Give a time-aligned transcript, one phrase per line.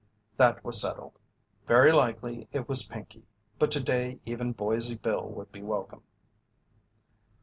[0.35, 1.19] That was settled.
[1.67, 3.21] Very likely it was Pinkey,
[3.59, 6.01] but to day even Boise Bill would be welcome.